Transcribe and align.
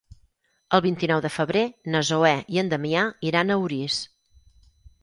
El 0.77 0.81
vint-i-nou 0.85 1.21
de 1.25 1.31
febrer 1.35 1.63
na 1.97 2.01
Zoè 2.09 2.33
i 2.57 2.63
en 2.63 2.73
Damià 2.75 3.05
iran 3.31 3.59
a 3.59 3.61
Orís. 3.69 4.01